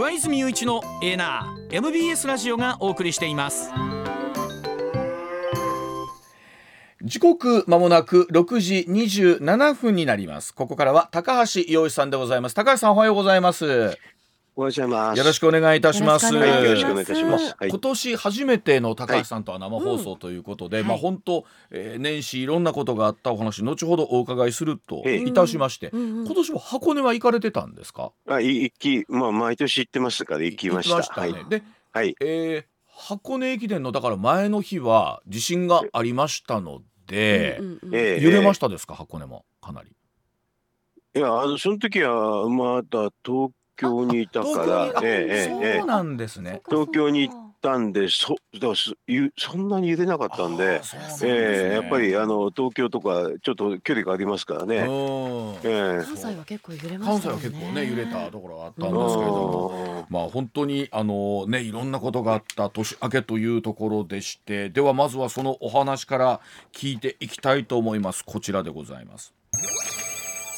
[0.00, 3.70] 上泉雄一のエーナー MBS ラジオがお送りしています。
[7.02, 10.54] 時刻まもなく6時27分になります。
[10.54, 12.54] ここからは高橋洋一さんでございます。
[12.54, 13.98] 高橋さんおはようございます。
[14.60, 15.18] おはようございます。
[15.18, 16.34] よろしくお願いいたします。
[16.34, 17.56] よろしくお願いいたします。
[17.66, 28.12] 今年初めての高橋さんとは生放送ということで、はい、まあ本当、えー、年始いろんなことがあったお話後ほどお伺いするといたしまして、今年も箱根は行かれてたんですか？
[28.28, 31.02] あ、行きまあ毎年行ってますから行きました。
[31.04, 38.94] したね、はい、で、はい、えー、箱根駅伝のだから前の日は地震がありましたので、揺れましたですか？
[38.94, 39.46] 箱根も。
[39.62, 39.88] かなり。
[41.12, 46.60] いやあのその時はまだ東京にいたから、ええそうなんですね。
[46.68, 50.80] 東京に行ったんで、そだすゆそんなに揺れなかったんで、
[51.22, 54.76] ええやっぱりあの東京とかちょっと距離がありますからね。
[54.76, 66.40] ええ関西は結構揺れま関西は結構ね揺れたところがあったんですけれども、まあ本当にあのねいろんなことがあった年明けというところでして、ではまずはそのお話から
[66.72, 68.24] 聞いていきたいと思います。
[68.24, 69.34] こちらでございます。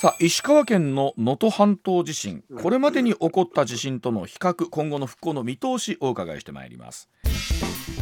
[0.03, 2.43] さあ石川県の能登半島地震。
[2.61, 7.09] これまでに起こった地震との比較今後の復興の見通しをお伺いしてまいります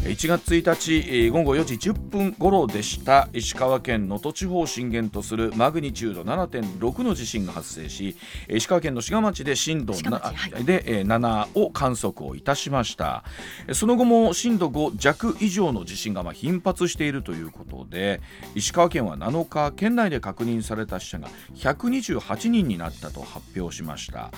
[0.03, 3.29] 1月1日午後4時10分頃でした。
[3.33, 8.17] 石川県能登地方を震源とするマグニチュード7.6の地震が発生し
[8.49, 13.23] 石川県の志賀町で震度7で7を観測をいたしました。
[13.73, 18.21] その後も震度5弱以上の地震がま頻発しているということで
[18.55, 24.31] 石川県は7日県内で確認された死者が128人になったと発表しました、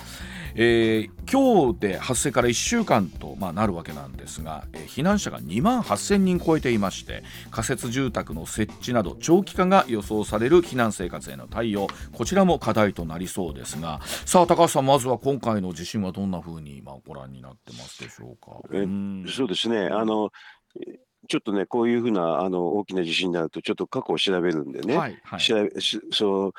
[0.54, 14.00] えー、今日で発生から1週間と、まあ、なるわけなんですが、えー、避難者が2万8000人超えていまして仮設住宅の設置など長期化が予想される避難生活への対応こちらも課題となりそうですが。
[14.26, 18.60] さあ高橋さんまずは今回の地震はどんなふうに今ご覧になってますでしょうか？
[18.72, 18.86] え
[19.30, 19.88] そうですね。
[19.88, 20.30] あの
[21.26, 25.70] ちょっとね、こういうふうなあの大きな地震になると、ちょっと過去を調べるんでね、はいはい、調べ
[26.10, 26.52] そう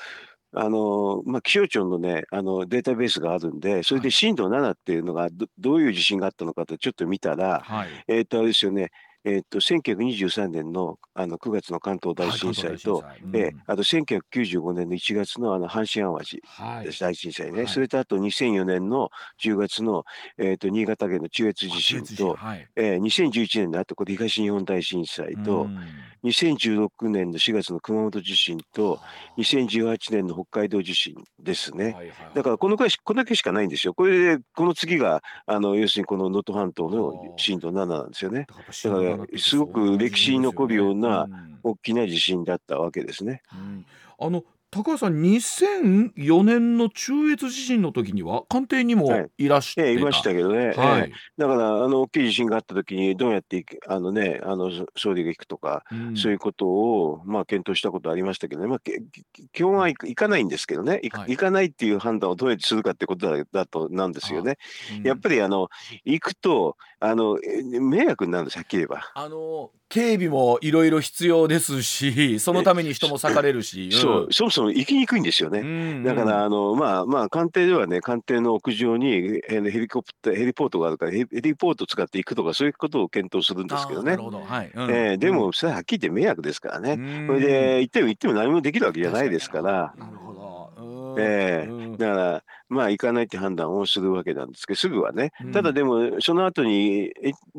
[0.57, 8.91] あのまあ、気象庁のね、あのデータベースがあるんで、それで震度7っていうのがどどういう地震があったのかとちょっと見たら、はい、えっ、と、あれですよね、
[9.25, 12.77] えー、と1923年のあの9月の関東大震災。
[12.77, 19.09] と、はいうん、えー、あと1995年の1月のあの阪神・淡路大震災ね、はい、それとあと2004年の
[19.41, 20.03] 10月の、
[20.37, 25.79] えー、と新潟県の中越地震と、はい、えー、2011年のあとこれ東日本大震災と、うん、
[26.25, 28.99] 2016年の4月の熊本地震と、
[29.37, 31.85] 2018年の北海道地震ですね。
[31.85, 33.93] はいはいはい、だからこのくらいこれだけしかないんですよ。
[33.93, 38.47] これでこの次があの要するにこの能登半島の震度7なんですよね。
[38.47, 41.27] だからすごく歴史に残るような
[41.63, 43.41] 大きな地震だったわけですね。
[43.53, 43.85] うん、
[44.19, 44.43] あの
[44.75, 49.47] 高橋さん2004年の中越地震の時には官邸にもい。
[49.47, 58.79] らして、はい、いましたけどね、はい、だからあの大きい地震があった時にどうやってあのねあの総理が行くとか、うん、そういうことをまあ検討したことありましたけどね、まあ、
[59.53, 64.57] 基本は行かないんですけどね、はい、行かないっていう判断をどうやってするかってことだだとなんですよね。
[64.97, 65.69] うん、やっぱりあの
[66.03, 67.37] 行くとあの
[67.79, 69.09] 迷惑になるんですはっきり言えば。
[69.13, 75.59] あの警備もいろいろ必要ですし、そのために人も割かれるし、うん、そう、そもそも行きにくいんですよね。
[75.59, 84.15] うんうん、だからあのまあまあ官邸ではね、官邸の屋上にヘリコプターヘリポートがあるからヘリポート使っていくとかそういうことを検討するんですけどね。
[84.17, 87.27] はいうん、えー、でもそれははっきり言って迷惑ですからね。
[87.27, 89.93] それで行っても行っても何もできるわけじゃないですから。
[89.97, 90.64] なるほど。
[91.17, 91.97] ええ。
[91.97, 97.11] だからまあ行かないって判断をするわけなんですけどすぐはね、ただでもその後に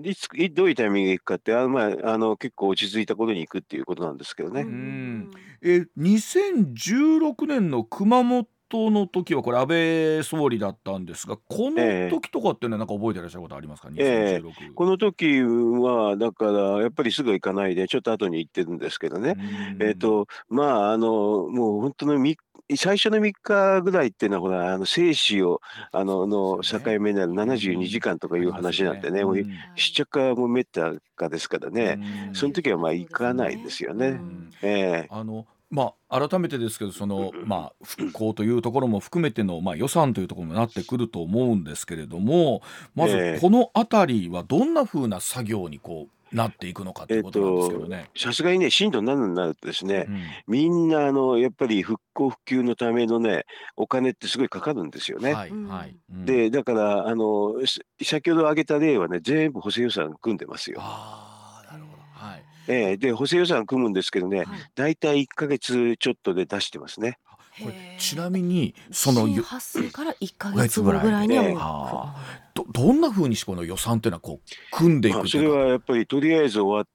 [0.02, 4.62] いつどういうタイミングで行くかってあ、まあ、あの結構落ち着いたことに行くっていうことなんですけどね。
[4.62, 5.30] うん。
[5.62, 19.36] え2016年の熊本の時はこれ安倍総理だったんですがこの時とかってねなんか覚えてらっしゃることありますか、えー、この時はだからやっぱりすぐ行かないでちょっと後に行ってるんですけどね。
[19.80, 21.08] えっ、ー、とまああの
[21.48, 22.36] もう本当の3
[22.74, 25.60] 最初の3日ぐらいっていうのは、ほら、あの生死を、
[25.92, 29.42] あの、の境目になる72時間とかいう話なんでね、もう
[29.76, 32.00] 試着もめったかですからね、
[32.32, 34.20] その時はまあ行かないですよね。
[34.62, 35.08] ええ。
[35.10, 42.62] あのまあ、改めてですけどその、まあ、復興というところも含めての、まあ、予算というところもなってくると思うんですけれども
[42.94, 48.10] まずこの辺りはどんなふうな作業にこうなっていくのかということなんですけどね。
[48.16, 53.44] さすがにね、震度7になるとですね、うん、みんなあのやっぱり復興復旧のためのね、
[53.76, 55.32] お金ってすごいかかるんですよね。
[55.32, 57.54] はいはいうん、で、だからあの
[58.02, 60.78] 先ほど挙げた例はね、全部補正予算組んでますよ。
[60.80, 61.25] あ。
[62.68, 67.18] えー、で補正予算組むんですけどね、はい、大体1か月ちょっとで出してますね。
[67.62, 72.14] これちなみにその発生から1か月後ぐらいには
[72.54, 76.86] どどんなふうにしてこの予算っていうのはこう組んでいくそれはやっぱりとりあえず終わっ、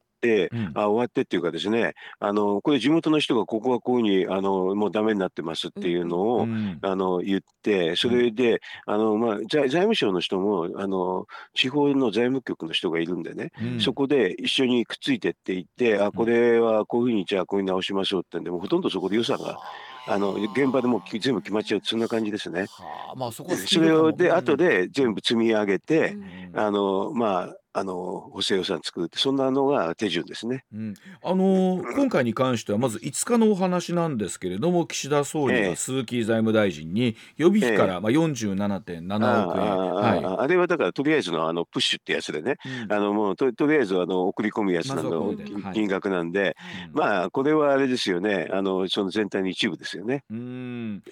[0.52, 19.60] うん、あ終わってっていうかですねあのこれ地元の人がここはこういうふうにあのもうダメになってますっていうのを、うん、あの言ってそれで、あのまあ、財財務省の人もあの地方の財務局の人がいるんでね、そこで一緒にくっついてって言ってあこれはこういうふうにじゃあこういう直しましょうってんでもほとんどそこで予算が。
[20.08, 20.18] あ。
[20.22, 22.62] の現場でも全部決まっちゃうそんな感じですね。
[22.62, 23.16] はあ。
[23.16, 26.16] まあ、そこそれをで後で全部積み上げて、
[26.54, 45.34] うん、あのまああの補正予算作るってそんなのが手順ですね、うん、あの今回に関してはまず5日のお話なんですけれども岸田総理が鈴木財務大臣に予備費から、まあ、47.7億円、はい、あれはだからとりあえずのあのプッシュってやつでね、うん、あのもうととりあえずあの送り込むやつなの、
[45.74, 46.56] 金額なんで、
[46.92, 48.50] まあこれはあれですよね。
[48.52, 50.24] あのその全体の一部ですよね。
[50.30, 51.04] うん。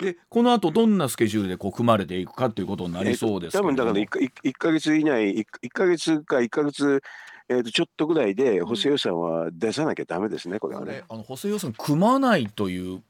[0.00, 5.93] でこの後どんなスケジュールでこう組まれていくかということになりそうですけど、多分だから 1, 1, 1か月以内 1, 1か月
[6.24, 7.02] か1か月
[7.48, 11.02] えー、とちょっとぐらいで補正予算は出さなきゃだめですね、これはね。
[11.08, 13.02] あの補正予算組まないという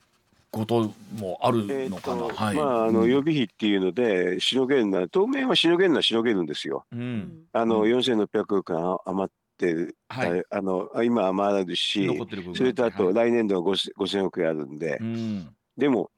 [0.50, 6.84] こともあるのかな、えーはい、まあ、あの予備費っていうので、しのげるな、当面はしのげるのはしのげるんですよ。
[6.92, 12.08] うん、あの4600億円余ってる、はい、あの今余るし、
[12.56, 16.10] それとあと来年度は5000億円あるんで、うん、でも、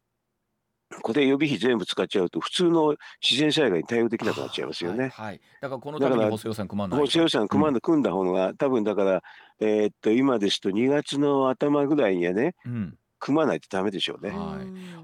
[1.03, 5.09] これ予備費全部使っちゃうと普通の自然災害に対応できなくなっちゃいますよね。
[5.09, 9.23] はい、だからこのために補正予算組まない補正予算組まんだ、組んだ方が多分だから、
[9.61, 14.31] えー、っと今ですと2月の頭ぐらいにはね、うん、組まないとダメでしょうね。
[14.31, 14.39] はい、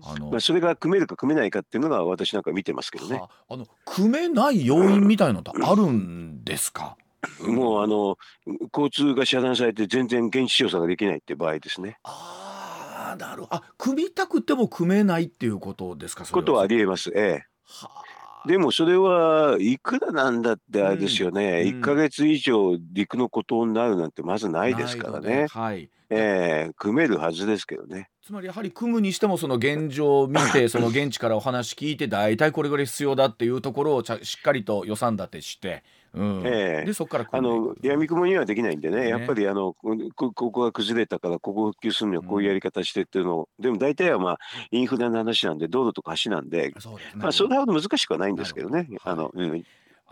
[0.04, 3.20] あのまあそれが組めるか組めないかっていうのが私なんか見てますけどね。
[3.48, 6.96] あの組めない要因みたいのってあるんですか？
[7.40, 8.18] もうあの
[8.72, 11.98] 交通が遮断されて全然現地調査ができないって場合ですね。
[12.02, 12.41] ああ
[13.16, 13.44] なる。
[13.50, 17.10] あ組みたくても組めないっていうことですかことはありえます。
[17.14, 17.52] ええ。
[18.46, 25.46] でもそれはいくらなんだってあれですよね、うん、1か月以上陸のことになるなんてまずないですからね。
[25.48, 28.08] はい、えー、組めるはずですけどね。
[28.24, 35.82] つまりやはり組むにしてもその現状を見て その現地からお話聞いて大体これぐらい必要だっていうところをしっかりと予算立てして
[36.14, 36.86] うん、ええ。
[36.86, 39.08] でそこからあの闇雲にはできないんでね、ね。
[39.08, 39.74] やっぱりあの
[40.14, 44.38] ここが崩れたからここ復旧するにはこういうやり方してっていうのを、うん、でも大体はまあ
[44.70, 48.88] インフラの話なんで道路とか橋なんでそうね、まあそれほど難しくはないんですけどね。
[49.04, 49.64] あの、うん、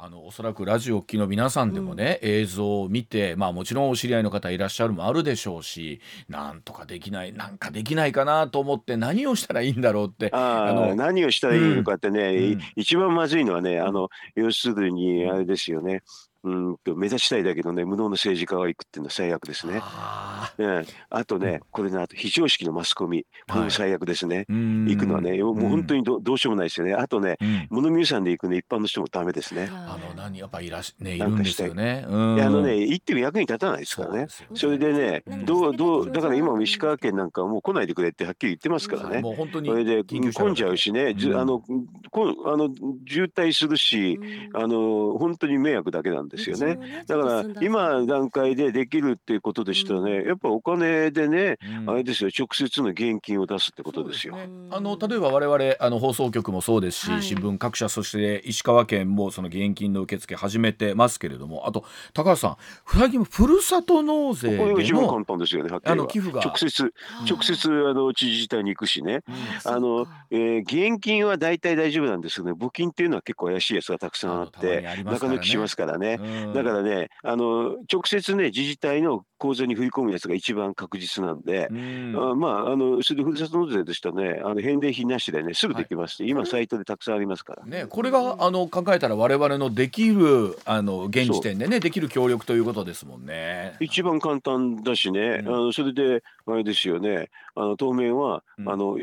[0.02, 16.02] あのおそらくラジオ機の皆さんでもね、うん、映像を見て、まあ、もちろんお知り合いの方いらっしゃるもあるでしょうしなんとかできないなんかできないかなと思って何をしたらいいんだろうってあの何をしたらいいのかってね、うん、一番まずいのはねあの要するにあれですよね
[16.42, 19.80] うんと目指したいだけどね無能の政治家が行くっていうのは最悪ですね。
[19.82, 26.94] あ,、ね、あとね、これねあと非常識のマスコミこれも最悪ですね、はい、行くのはねもう本当にどどうしようもないですよね。
[26.94, 29.68] あとね、うん、物見さんで行くね一般の人もダメですね。
[29.70, 31.18] あの何やっぱいらしねい。
[31.18, 32.04] るんですよね。
[32.06, 34.26] あのね行っても役に立たないですからね。
[34.54, 39.20] それでねどうどうだから今も石川県なんかもう来ないでくれってはっきり言ってますからね。
[39.20, 41.62] もう本当にそれで混んじゃうしね、うん、あの
[42.10, 42.70] こあの
[43.08, 44.18] 渋滞するし、
[44.54, 47.04] あの本当に迷惑だけなんですよね。
[47.06, 54.36] だから今段階でできるっていうことでしたらね、やっぱお金でね、あれですよ直接の現金を出すってことですよ。
[54.70, 62.56] あの例えば我々あの放送局もそうですし、新聞各社そして石川県もその現金の受付始めてますけれども、あと高橋さん、
[62.86, 65.70] 最近ふるさと納税これが一番簡単ですよね。
[65.82, 66.40] あの寄付が。
[66.40, 66.92] 直接
[67.28, 69.22] 直接あの知事自体に行くしね。
[69.64, 76.19] あの、えー、現金は大体大丈夫なんですけどね、募金っていうのは結構怪しいやつがたくさんあって、中抜きしますからね。
[76.52, 82.14] だからね、あの直接ね自治体の口座に振り込むやつが一番確実なんで、ん。
[82.16, 86.16] あまああのそれでふるさと納税としてはね、あの返礼品なしでねすぐできます。
[86.16, 87.64] し、はい、今サイトでたくさんありますから。
[87.64, 93.76] ねこれがあの考えたら我々のできるあの現時点でねできる協力ということですもんね。
[93.80, 97.30] 一番簡単だしね、うん、あのそれであれですよね。
[97.54, 98.96] あの当面は、うん、あの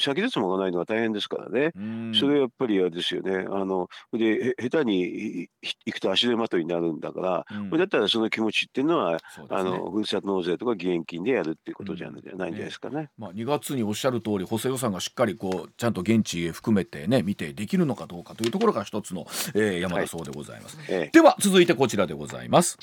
[0.00, 1.72] 先立つもがないのは大変ですからね。
[2.18, 3.46] それやっぱりあれですよね。
[3.50, 9.18] あので下手に行くと足手まといになるんだから、うん、だったらその気持ちっていうのは、ね、
[9.50, 12.22] あのふるさと納税とか義援金でやるっていうことじゃないん。
[12.22, 12.94] じゃないですかね。
[12.94, 13.10] ね。
[13.18, 20.78] まあ2月におっしゃる通り補正予算がしっかりこうちゃんと現地へ含めてね見てできるのかどうかというところが一つの、えー、山田そうでございます。
[20.90, 22.78] はい、では続いてこちらでございます。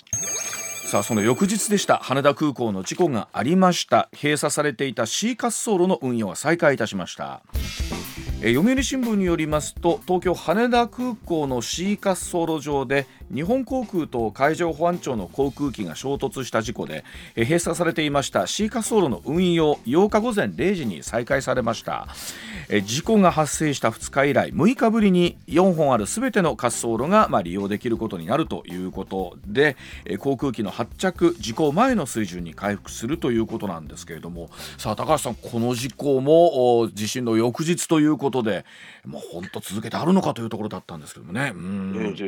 [0.86, 1.98] さあその翌日でした。
[1.98, 4.10] 羽田空港の事故がありました。
[4.14, 7.44] 閉鎖されていた C 滑走路の運用が再開いたしました。
[8.44, 17.04] え読売新聞によりますと東京羽田空港の C 滑走路上で日本航空と海上保安庁の航空機が衝突した事故で
[17.36, 22.08] 閉鎖されていましたシー滑走路の運用8日午前0時に再開されました。
[22.86, 29.76] 事故が発生した2日以来6日ぶりに4本あるすべての滑走路がま利用できることになるということで
[30.20, 34.50] 航空機の発着事故前の水準に回復するということなんですけれども。
[34.78, 38.66] さあ高橋さんこの事故も地震の翌日ということで
[39.06, 41.54] もう本当続けてあるのかというところだったんですけどもね。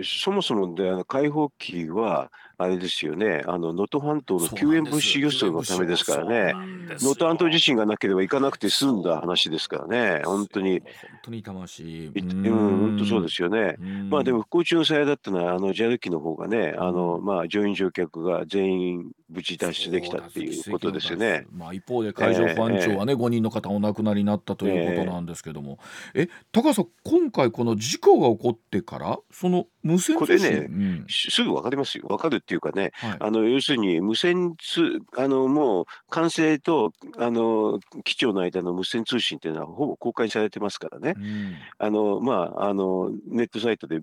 [0.04, 6.54] そもそもであの解放機はあれですよね、あの能登半島の救援物資輸送のためですからね、
[7.02, 10.80] 能登半島地震がなければ行かなくて済んだ話ですからね、本当に。
[10.80, 10.90] 本
[11.24, 12.08] 当に痛ましい。
[12.08, 13.76] うん、本当そうですよね。
[14.10, 21.46] まあでも不幸中の幸いだったのは、あの JAL 機の方がね、あのまあ乗員乗客が全員無事脱出できたっていうことですよね。
[21.52, 25.80] まあ一方で海上保安庁はね、えー、5人の方お亡くなりになったということなんですけども、
[26.14, 32.06] えー、高橋さん、今回この事故が起こってから、その無線これね、うん、すぐ分かりますよ。
[32.08, 44.00] 分かるっていうかね、はい、あの要するに無線通、あのもう管制とあの機長の間の無線通信っていうのはほぼ公開されてますからね、うん、あのまあ、あのネットサイトで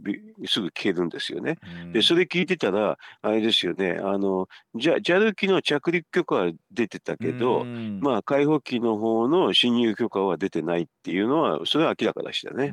[0.47, 1.57] すぐ聞けるんですよね。
[1.83, 12.73] うん、で、それ聞いてたら、あれですよね、あのじゃ JAL 機の着陸許可は出てたけど、まあ、開放機の方の侵入許可は出てないっていうのは、それは明らかでしたね。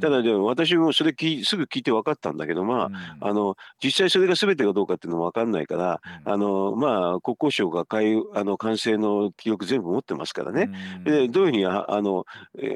[0.00, 10.70] ただ、でも私もそれきすぐ聞いて分かったんだけど、まあ、あの実際それが全てかどうかっていうのも分かんないから、あのまあ、国交省が海あの管制の記録全部持ってますからね、
[11.04, 12.24] でどういうふうにあの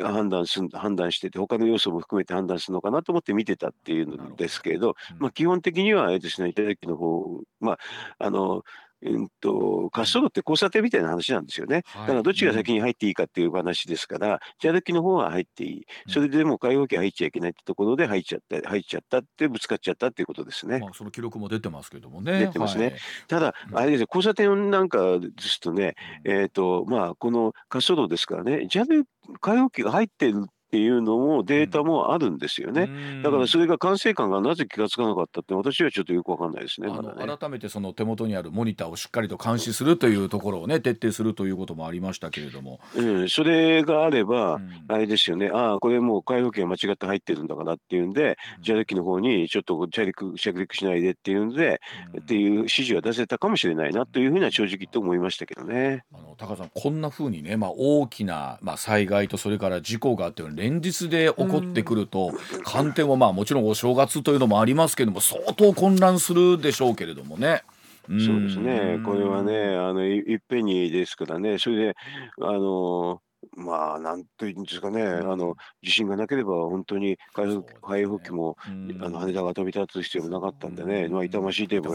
[0.02, 7.78] 判断す判断してて、他の要素も含めて判断するのかなと思って見てたっていうんですけれど、まあ、基本的にはですね、いただきの方、まあ、
[8.18, 8.62] あの
[9.04, 11.82] うんと、滑走路って交差点みたいな話なんですよね。
[11.94, 15.87] だからどっちが先に入っていいかっていう話ですから、じゃあきの方は入っていい。
[16.09, 20.78] それでも開放機入っちゃいけないってところで入っちゃった、入っちゃったってぶつかっちゃったっていうことですね。
[20.78, 22.38] まあ、その記録も出てますけどもね。
[22.38, 22.85] 出てますね。
[22.85, 22.94] はい、
[23.28, 25.94] ただ、あれですよ、交差点なんかですとね、
[26.25, 29.04] えっ、ー、と、まあ、この滑走路ですからね、JAL
[29.40, 32.88] 開放機が入ってるっていうのもデータもあるんですよね。
[33.22, 36.88] だからそれが管制官がなぜ気がつかなかったって私はちょっとよくわかんないですね。
[36.88, 42.80] まね改めてその手元にあるモニターをしっかりと監視するというところをね徹底するということもありましたけれども。
[42.96, 45.50] うん、それがあれば、あれですよね。
[45.52, 51.82] ああこれもう開放権が間違って入ってるんだからっていうんで、ジャル機の方にちょっと着陸着陸しないでっていうんで、
[52.18, 56.04] っていう指示は出せたかもしれないなというふうには正直と思いましたけどね。
[56.14, 67.64] あの高さんこんなふうにねまあ大きなまあ災害とそれから事故があって連日で起こってくると、官邸もまあもちろんお正月というのもありますけども相当混乱するでしょうけれどもね。
[68.07, 71.97] そうですね、これはね、あのいいっぺんにですからね、それで、
[72.40, 73.21] あの
[73.57, 78.57] まあ、なんというんですかね、あの地震がなければ、本当に回復回復機も、
[79.00, 81.90] あの羽田が飛び立つ必要もなかったんでね、まあ、痛ましいといえば、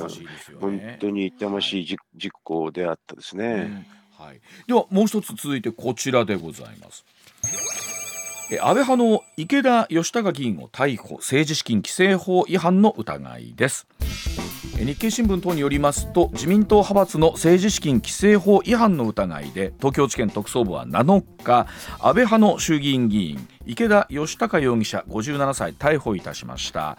[0.60, 3.88] 本当に痛ましい事事故であったですね。
[4.18, 7.06] はい、ではもう一つ続いてこちらでございます。
[8.50, 13.88] 安倍派の池田義孝議員を逮捕政治資金規正法違反の疑いです。
[14.78, 21.68] 日経新聞等によりますと自民党派閥の政治資金規正法違反の疑いで東京地検特捜部は7日
[22.00, 26.98] 安倍派の衆議院議員池田義孝容疑者57歳逮捕いたしました。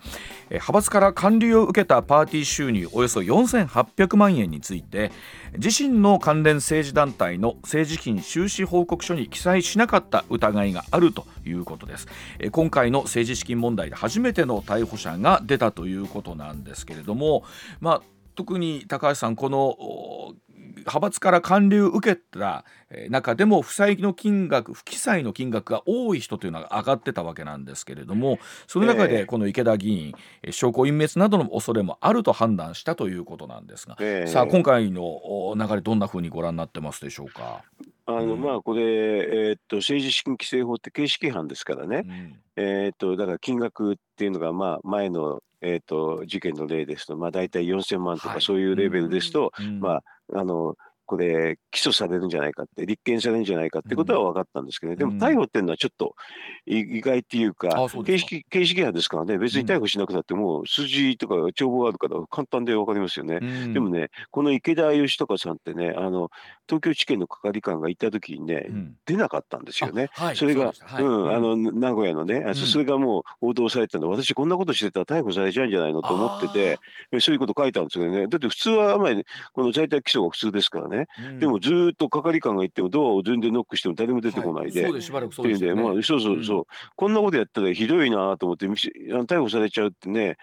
[0.50, 5.10] 派閥から管理を受けたパーティー収入およそ4800万円について
[5.56, 12.06] 自身の関連政治団体の政治資金収支報告書に記載しなかった疑いがあるということです。
[12.52, 17.44] 今回の政治資金問題で初めての逮捕者が出たということなんですけれども
[17.80, 18.02] まあ
[18.34, 20.34] 特に高橋さんこの
[20.78, 22.64] 派閥から還流を受けた
[23.10, 37.62] 中でも負債の金額不記載の金額が多い人というのが上がってたわけなんですけれどもその中でこの池田議員、えー、証拠隠滅などの恐れもあると判断したということなんですが、えー、さあ今回の流れどんなふうにご覧になってますでしょうか？
[38.06, 50.02] あの、まあ、これ、えーっと、政治資金規正法って形式違反ですからね、うん、えーっと、だから金額っていうのが、まあ、前の、えーっと、事件の例ですと、まあ、大体4000万とかそういうレベルですと、はい、まあ、
[50.34, 50.76] あの、
[51.08, 56.14] これ、起訴されるんじゃないかって、立件されるんじゃないかってことは分かったんですけど、うん、でも逮捕っていうのはちょっと
[56.66, 63.38] 意外っていうか、うん、形式形式違反ですからね、別に逮捕しなくたっても、数字とか帳簿があるから簡単で分かりますよね。
[63.40, 66.28] うん、でもね、この池田義孝さんってね、あの
[66.68, 68.68] 東京地検の係官が行った時にね、
[69.06, 70.10] 出なかったんですよね。
[70.12, 76.78] はい、それが、はい、うん、あの名古屋のね、それがもう報道されてたの、私こんなことしてたら逮捕されちゃうんじゃないのと思ってて、
[77.20, 80.98] そういうこと書いたんですけどね、だって普通はあまりこの在宅起訴が普通ですからね。
[80.98, 86.64] ね、うん、でもずっと係官が行ってもドアを全然ノックしても誰も出てこないで、はい、そうでしばらくそうですね、まあ、そうそうそう、うん、
[86.96, 90.36] こんなことやったらひどいなと思って逮捕されちゃうってね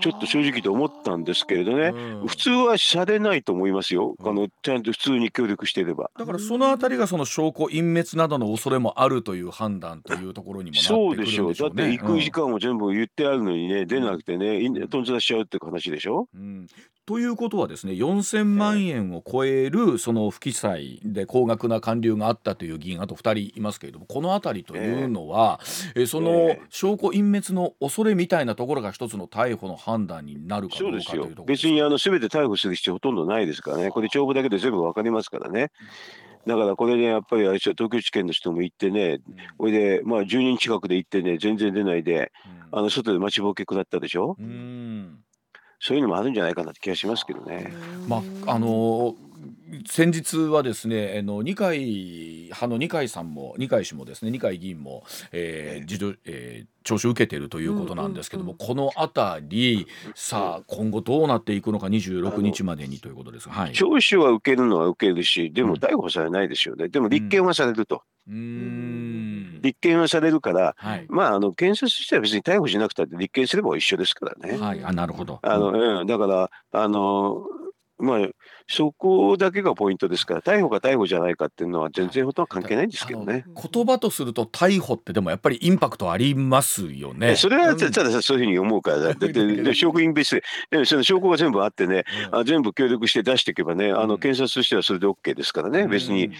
[0.00, 1.92] ちょっと正直と思ったんですけれどね、
[2.26, 6.10] 普通はされないと思いますよ、あのちゃんと普通に協力していれば。
[6.18, 15.04] だからそのあたりがその証拠隠滅などの恐れもあるという判断というところにもそうでしょう、だって行く時間も全部言ってあるのにね、出なくてね、とん。
[15.04, 16.28] ずらしちゃうって話でしょ？
[16.34, 16.66] うん。
[17.06, 25.58] ということはですね4000万円を超えるその不記載で高額な還流があったという議員あと2人いますけれどもこの辺りというのは、
[25.96, 33.90] えー、その証拠隠滅の恐れみたいなところが一つの逮捕の判断になるかどうかというところ別にあの全て逮捕する必要ほとんどないですからね。
[33.90, 35.70] これ帳簿だけで全部わかりますからね。
[36.46, 39.20] だからこれね、やっぱり東京地検の人も行ってね、
[39.58, 42.32] これで、まあ、10人近くで行ってね、全然出ないで、
[42.72, 44.36] あの外で待ちぼうけ食らったでしょ？
[44.38, 45.18] うん。
[45.78, 47.72] そういうのもあるんじゃないかなって気がしますけどね。
[48.08, 49.14] まああの
[49.86, 51.78] 先日はですねあの二階
[52.44, 68.02] 派の二階さんも二階氏もですね二階議員も、えー自えー、聴取受けているということなんですけども、このあたりさあ今後どうなっていくのか26日までにということですが、はい、聴取は受けるのは受けるしでも逮捕されないですよね、でも立件はされると。
[68.28, 69.60] うん。
[69.62, 74.58] 立件はされるから、はい、まああの検察としては別に逮捕しなくたって立件すれば一緒ですからね。
[74.58, 75.40] はい、あなるほど。
[75.42, 77.44] あの、うん、だからあの
[78.00, 78.28] まあ、
[78.68, 83.44] そこだけがポイントですから、逮捕か逮捕じゃないかっていうのは、全然ほとんど関係ないんですけどね。
[83.72, 87.36] 言葉とすると、逮捕ってでもやっぱりインパクトありますよね。
[87.36, 96.30] それはただそういうふうに思うから、だって、証拠隠滅で、でもその証拠が全部あってね、あ全部協力して出していけばね、あの検察としてはそれで OK ですからね、別に。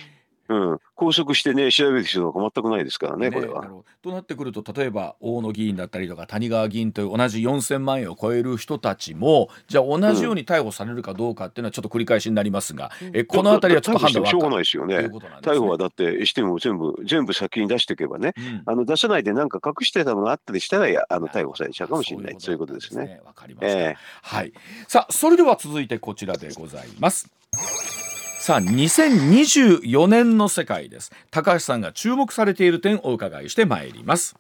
[0.51, 3.65] うん、拘束してね調べる必要なんか全くないですからね、ねこれは。
[4.03, 14.97] となってくると例えば大野議員だったりとか谷川議員という同じ4000万円を超える人たちもじゃあ同じように逮捕されるかどうかっていうのはちょっと繰り返しになりますが、うん、えこの辺りはちょっと判断はしょうがないですよね。
[15.43, 23.21] 逮捕はだってしても全部全部先に出していけばね、うん、あの出さないでなんか隠してたものがあったりしたらあの逮捕されちゃうかもしれないそういうことですね。
[23.25, 24.53] わ、かりました、えー、はい。
[24.89, 27.31] さあそれでは続いてこちらでございます。
[28.41, 31.13] さあ2024年の世界です。
[31.31, 34.35] 高橋さんが注目されている点をお伺いしてまいります。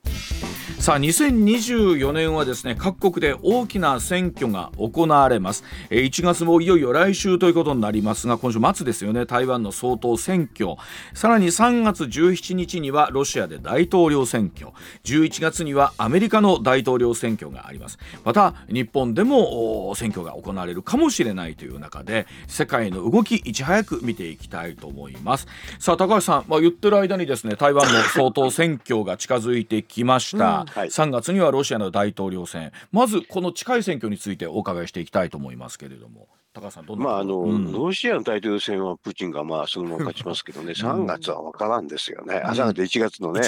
[0.78, 5.62] さあ2024年はですね各国で大きな選挙が行われます。
[5.90, 10.76] 1月もいよいよ来週ということになりますが今週末ですよね台湾の総統選挙。
[11.12, 14.72] さらに3月17日にはロシアで大統領選挙。
[15.04, 17.98] 11月にはアメリカの大統領選挙があります。
[18.24, 25.46] また日本でも選挙が行われるかもしれないという中で世界の動きいち早く見ていきたいと思います。
[25.78, 30.66] さあ高橋さん、まあ、言ってる間にですね台湾の総統選挙が近づいてきました、うん。
[30.66, 32.72] はい、3月にはロシアの大統領選。
[32.92, 36.28] まずこの近い選挙についてお伺いしていきたいと思いますけれども。
[36.52, 43.40] 高さんどんなまああの、うん、ロシアの大統領選はプーチンがまあそのまま勝ちますけどね、3月は分からんですよね、うん、3月、1月のね、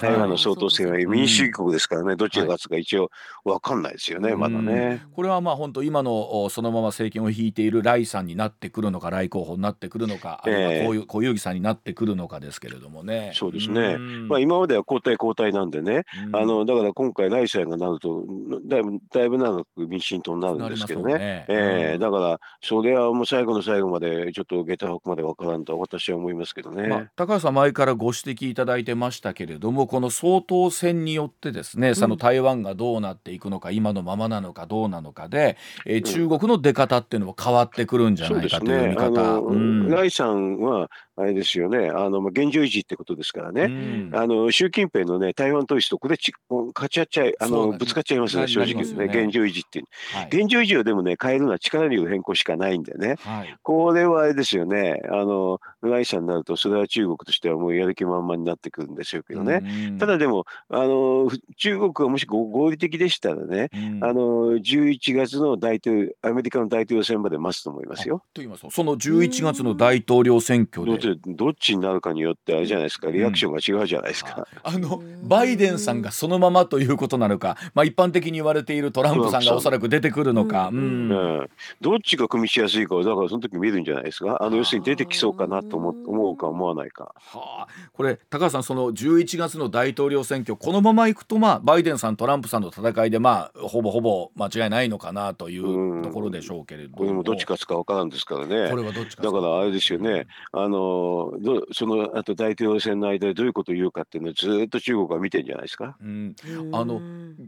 [0.00, 3.10] 台湾の総統選は民主主義国ですからね、どっちが勝つか一応
[3.44, 5.02] 分かんないですよね、まだね。
[5.14, 13.30] これはまあ本当、今のそのまま政権を引いているライさんになってくるのか、ライ候補になってくるのか、あるいは小遊戯さんになってくるのかですけれどもね。
[13.34, 18.24] そうですね、まあ、今までは交代交代なんでね、あのだから今回、ライさんがなると、
[18.64, 21.44] だいぶだいぶ長く民進党になるんですけどね、ね。
[21.48, 39.94] えー、だからそれはもう最後の最後までちょっと下駄箱までわからんと私は思いますけどね、まあ、高橋さん前からご指摘いただいてましたけれどもこの総統選によってですね、その台湾がどうなっていくのか今のままなのかどうなのかで、えー、中国の出方っていうのも変わってくるんじゃないかという見方。
[39.94, 46.32] ライさんはあれですよね、あの、まあ、現状維持ってことですからね、うん、あの、習近平のね、台湾統一とこれち、
[46.74, 49.24] 勝ち合っちゃい、あの、ぶつかっちゃいますね、正直ね、ね。
[49.24, 64.22] 現状維持って、はい、現状維持をでもね、変えるのは力による変更しかないんでね、はい、これはあれですよね、あの、来社になると、それは中国としてはもうやる気満々になってくるんでしょうけどね、うん、ただでも、あの、中国がもし合理的でしたらね、うん、あの、
[64.56, 68.22] 11月の大統領、アメリカの大統領選まで待つと思いますよ。
[68.34, 71.16] と言いますと、その11月の大統領選挙で。
[71.26, 73.10] どっちになるかによってあれじゃないですか。
[73.10, 84.38] リアクションが違うじゃないですか、うん、あのバイデンさんがそのままということなのか、まあ、一般的に言われているトランプさんがおそらく出てくるのか、うん、うん、どっちが組みしやすいかだからその時見るんじゃないですか？
[84.40, 87.14] あの要するに出てきそうかなと思思うか思わないか。
[87.16, 98.70] はあ、これ高橋さんその11月の大統領選挙このままいくと、まあ、バイデンさんトランプさんの戦いで、まあ、ほぼほぼ間違いないのかなというところでしょうけれども、これもどっち勝つか分からんですからね。
[98.70, 101.32] これはどっちだからあれですよね、あの
[101.72, 105.96] そのあと大統領選の間でどういうことを言うかっていうのをずっと中国は見てるんじゃないですか？
[106.00, 106.34] うん、
[106.72, 107.00] あの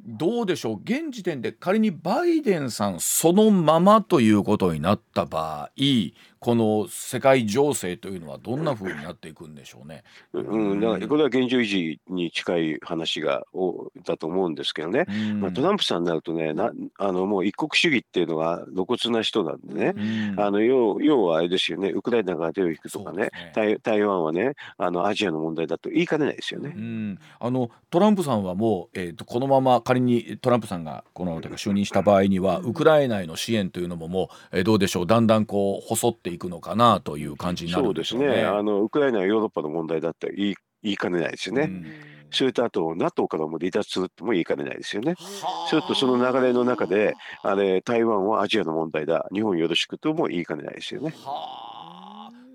[0.07, 0.81] どうでしょう？
[0.83, 5.71] 現時点で仮にバイデンさんそのままということになった場合
[6.43, 10.03] この世界情勢というのはどんなふうになっていくんでしょうね。
[10.33, 15.05] うん、だからこれは現状維持に近い話がおだと思うんですけどね、
[15.41, 21.91] まあ、トランプさんになるとねなあのもう一国主義っていうのは露骨な人なんでね、あの要要はあれですよね。
[21.91, 27.19] ウクライナが手を引くとかね、ね、台湾はねあのアジアの問題だと言いかねないですよね。
[27.39, 35.07] あのトランプさんはもう、えーと、このまま仮にトランプさんがこの就任した場合にはウクライナへの支援というのももう、えー、どうでしょう。
[35.07, 38.27] だんだんこう細っていくのかなという感じになるんでしょうね。
[38.27, 41.63] そうですねあのウクライナはヨーロッパの問題だって言い言いかねないですよね。
[41.63, 41.87] うん
[42.35, 45.17] それとあと NATO からも離脱するとも言いかねないですよね。
[45.69, 51.15] それとその流れの中であれ台湾はアジアの問題だ日本よろしくとも言いかねないですよね。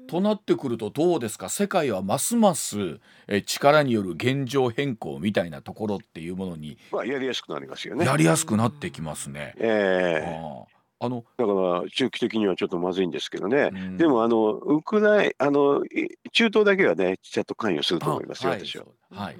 [0.07, 1.47] となってくるとどうですか？
[1.49, 8.03] 世界はますますえ力による現状変更みたいなところっていうものに、まあ、やりやすくなりますよね。
[8.03, 9.53] やりやすくなってきますね。
[9.59, 15.83] ええーあのだから中期的にはちょっとまずいんですけどね、うん、でもあのウクライあの
[16.31, 18.85] 中東だけはねちゃんと関与すると思いますよ、私は。
[19.11, 19.37] はい、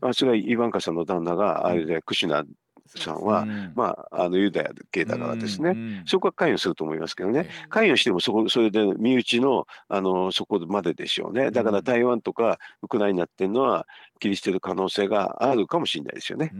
[0.00, 2.44] あそれはイバンカさんの旦那があれでクシュナ
[2.94, 13.86] さんは、うん、まあ、あのユダヤ系だからですね、うん、そこは関与すると思いますけどね、関与してもそこそれで身内のあのそこまででしょうね、だから台湾とかウクライナっていうのは、
[14.18, 16.52] 切り捨てる可能性があるかもしれないですよね。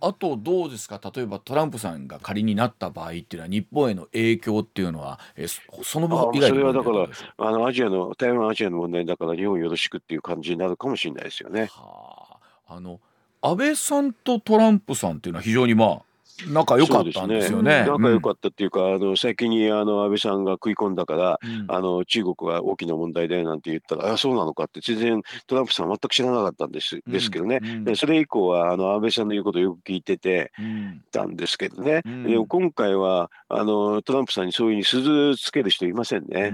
[0.00, 1.00] あとどうですか？
[1.14, 7.08] 例えばトランプさんが仮になった場合っていうのは日本への影響っていうのはえその分以外それはだから
[7.38, 11.68] あのアジアの台湾アジアの問題だから日本よろしくっていう感じになるかもしれないですよね。
[11.72, 13.00] はあ、あの
[13.42, 16.02] 安倍さんとトランプさんっていうのは非常にまあ
[16.48, 17.82] 仲良かったんですよね。
[17.82, 17.86] ね。
[17.86, 30.52] 仲良かったっていうか、うん、あの先にあの安倍さんが食い込んだから、うん、あの中国は大きな問題だよなんて言ったら、あそうなのかって全然トランプさん全く知らなかったんです,、ですけどね、でそれ以降はあの安倍さんの言うことをよく聞いてて
[31.12, 36.52] たんですけどね、でも今回はあのトランプさんにそういうふうに鈴つける人いませんね。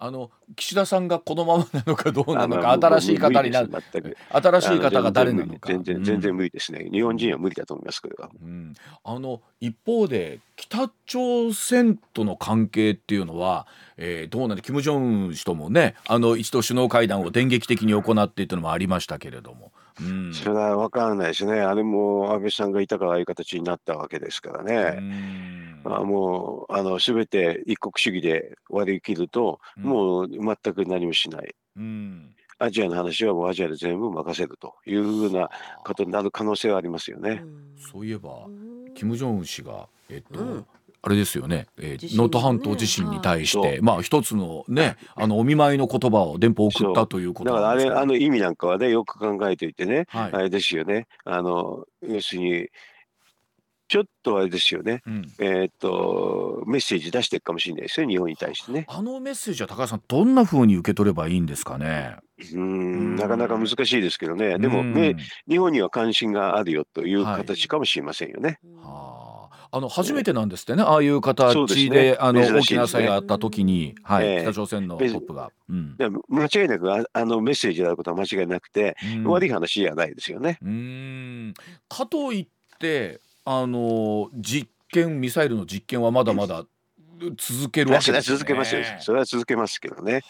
[0.00, 3.70] あの岸田さんがこのままなのかどうなのか 新しい方になる
[4.30, 5.68] 新しい方が誰なのか。
[5.68, 19.72] 全然全然無理ですね、日本人は無理だと思いますけど、うん、あの一方で北朝鮮との関係っていうのは、えー、どうなんで金正恩氏ともねあの一度首脳会談を電撃的に行っていたのもありましたけれども。
[20.00, 25.00] うん、それは分からないですね、あれも安倍さんがいたからああいう形になったわけですからね。
[25.84, 31.54] あもうあの全て一国主義で割り切ると、うん、もう全く何もしない。
[31.76, 32.34] うん。
[32.60, 35.48] アジアの話はもうアジアで全部任せるというふうな
[35.84, 37.44] ことになる可能性はありますよね。
[37.76, 38.46] そういえば、
[38.94, 40.66] 金正恩氏が、えっと、うん、
[41.08, 51.06] あれですよね、えー、能登、半島地震に対して、まあ一つのね、あのお見舞いの言葉を電報送ったということだからあれあの意味なんかはねよく考えていてね、はい、あれですよね。
[51.24, 52.68] あの要するに
[53.88, 58.84] ちょっとあれですよね、うん、えっとメッセージ出していくかもしれないですよ日本に対してね。
[58.86, 62.16] あのメッセージは高橋さんどんなふうに受け取ればいいんですかね？
[62.52, 64.58] うんなかなか難しいですけどね。
[64.58, 65.16] でも、ね、
[65.48, 68.58] 日本には関心があるよという形かもしれませんよね。
[68.82, 69.27] はあ、
[69.70, 75.96] あの初めてなんですってね、ああいう形で、ね、あの、大きな差があった時に、はい、えー、北朝鮮のトップが、うん、
[76.28, 80.58] 間違いなくあのメッセージであることは間違いなくて、うん、悪い話じゃないですよね。
[80.62, 81.54] うん。
[81.88, 86.64] かといってあの実験ミサイルの実験はまだまだ
[87.36, 88.36] 続けるわけですね。
[88.36, 88.82] 続けますよ。
[89.00, 90.22] それは続けますけどね。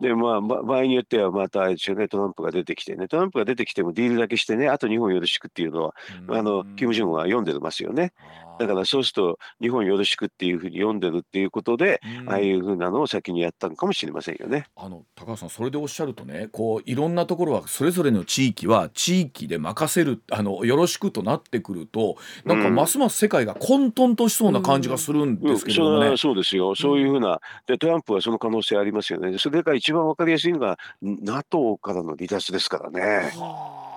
[0.00, 5.94] でまあ、場合によってはまたあれですよねトランプが出てきてねトランプが出てきてもディールだけしてねあと日本よろしくっていうのは、
[6.28, 8.12] あのキム・ジョンは読んでますよね。
[8.58, 14.66] だからそうすると日本よろしくっていうふうに読んでるっていうことで、ああいうふうなのを先にやったのかもしれませんよね。
[14.76, 26.08] あの高橋さんそれでおっしゃるとねこういろんなところはそれぞれの地域は地域で任せるあのよろしくとなってくるとなんかますます世界が混沌としそうな感じがするんですけどね。
[26.08, 29.38] うん、そうですよそういうふうなでトランプはその可能性ありますよね。
[29.38, 33.32] それから一番わかりやすいのが NATO からの離脱ですからね。
[33.36, 33.95] はあ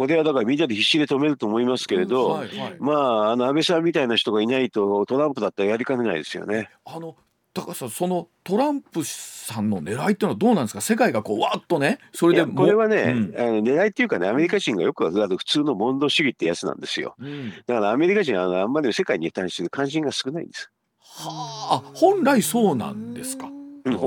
[0.00, 6.70] これはだからみんなで必死で止めると思いますけれど、うんはいはい、まああの安倍さんみたいな人がいないとトランプだったらやりかねないですよね。
[6.86, 7.16] あの
[7.52, 10.80] 高橋さんそのトランプさんの狙いっていうのはどうなんですか？
[10.80, 20.70] 世界がこうわっとねそれでこれはね、うん、あの狙いっていうかねアメリカ人がよくある普通のモンド主義ってやつなんですよ、うん、だからアメリカ人はあんまり世界に対して関心が少ないんです。
[20.98, 23.50] はあ本来そうなんですか？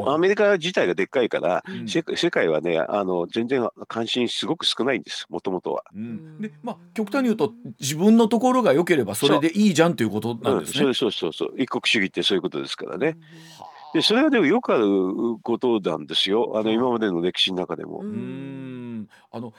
[0.07, 5.83] アメリカ自体がでっかいから、うん、世界はねあの全然関心すごく少ないんですもともとは。
[5.95, 10.79] うん、でまあ極端に言うと自分のところが良ければそれでいいじゃんということなんですね。
[10.79, 11.53] そう,、そうそうそう。
[11.57, 13.17] 一国主義ってそういうことですからね。
[13.93, 14.87] でそれはでもよくある
[15.43, 16.53] ことなんですよ。
[16.55, 17.99] あの今までの歴史の中でも。
[17.99, 18.72] うん
[19.31, 19.53] あの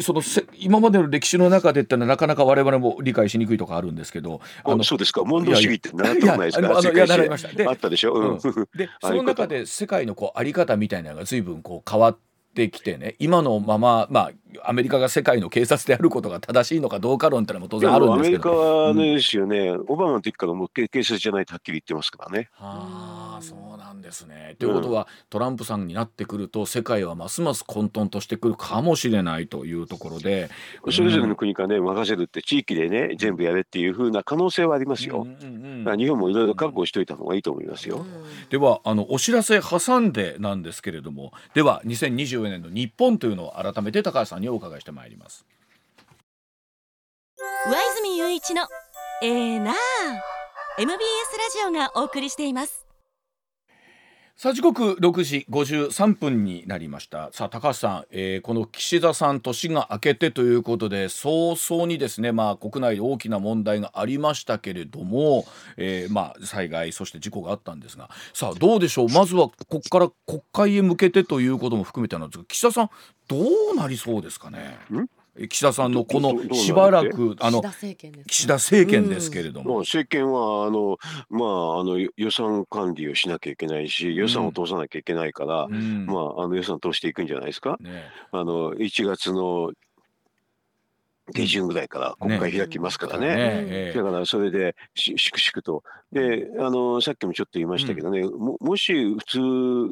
[0.00, 5.24] そのせ今までの歴史の中でってのはなかなか我々も理解しにくいとこあるんですけどあのそうですか。
[5.24, 7.48] 問答主義って習ったことないですかあのいや習いました。
[7.48, 8.38] であったでしょ、うん、
[8.76, 12.18] でその中で世界のこうあり方みたいなのが随分こう変わっ
[12.54, 14.30] てきてね今のまままあ
[14.64, 18.50] アメリカが世界の警察であることが正しいのかどうか論ってのも当然あるんですけど。
[18.50, 22.48] アメリカはねですよね、うん、オバマの時からもう警察じゃないとはっきり言ってますからね。
[22.52, 24.56] はあそうなんですね。
[24.58, 30.48] ということは、トランプさんになってくると世界はますます混沌としてくるかもしれないというところで
[30.90, 35.22] それぞれの国からね任せるって地域でね全部やれっていうふうな可能性はありますよ。
[35.22, 38.06] うんうん、日本もいろいろ覚悟しといた方がいいと思いますよ。
[38.48, 45.44] ではあのお知らせ挟んでなんですけれどもでは2024年の日本というのを改めて高橋さんにお伺いしてまいります。
[47.66, 48.62] 上泉雄一の
[49.22, 49.74] えー、な
[50.78, 50.96] MBS ラ
[51.52, 52.89] ジオがお送りしています
[54.42, 57.28] さあ時刻6時53分になりました。
[57.30, 65.44] さあ高橋さん、えー、この岸田さん年が明けてということで早々にですねまあ国内で大きな問題がありましたけれども、
[65.76, 68.08] えー、まあ災害そして事故があったんですが。
[68.32, 69.08] さあどうでしょう？
[69.10, 72.90] まずはここから国会へ向けてということも含めてなんですが岸田さん
[73.28, 73.36] ど
[73.74, 74.78] うなりそうですかね？
[75.48, 77.62] 岸田さんのこのしばらくあの
[78.26, 80.98] 岸田政権ですけれども、政権はあの
[81.28, 87.78] まああの予算管理をしなきゃいけないし予算を通さなきゃいけないから、まああの予算通していくんじゃないですか？
[88.32, 89.72] あの1月の
[91.32, 93.64] 下旬ぐらいから国会開きますからね。
[93.64, 93.92] ね。
[93.94, 95.82] だからそれで粛々と。
[96.12, 99.38] で、あの、さっきもちょっと言いましたけどね、うん、ももし普通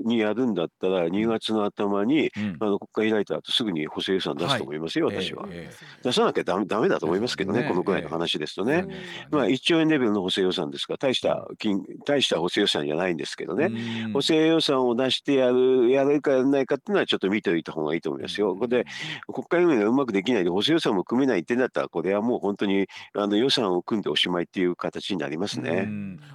[0.05, 7.69] にやるんだったら、2月の頭に、うん、あの国会開いた後すぐに補正予算出すと思いますよ、はい、私は、えー、出さなきゃだめだめだと思いますけどね、ね。
[7.69, 8.85] このくらいの話ですとね。
[8.89, 13.71] えー、まあ、1兆円レベルの補正予算ですから、大した金、大した補正予算じゃないんですけどね、
[14.13, 18.57] 補正予算を出してやる、やるかやらないかっていうのはちょっと見ておいた方がいいと思いますよ。
[18.57, 18.87] これで、
[19.33, 25.89] 国会運営がうまくできないで、補正予算も組めないってなったら、これはもう本当にあの予算を組んでおしまいっていう形になりますね。